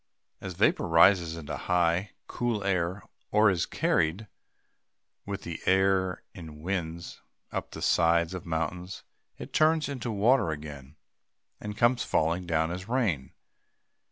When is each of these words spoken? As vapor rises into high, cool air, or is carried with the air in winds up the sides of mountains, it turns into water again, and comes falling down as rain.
As 0.41 0.55
vapor 0.55 0.87
rises 0.87 1.35
into 1.37 1.55
high, 1.55 2.13
cool 2.25 2.63
air, 2.63 3.03
or 3.29 3.51
is 3.51 3.67
carried 3.67 4.27
with 5.27 5.43
the 5.43 5.61
air 5.67 6.23
in 6.33 6.63
winds 6.63 7.21
up 7.51 7.69
the 7.69 7.83
sides 7.83 8.33
of 8.33 8.43
mountains, 8.43 9.03
it 9.37 9.53
turns 9.53 9.87
into 9.87 10.09
water 10.09 10.49
again, 10.49 10.95
and 11.59 11.77
comes 11.77 12.01
falling 12.03 12.47
down 12.47 12.71
as 12.71 12.87
rain. 12.87 13.33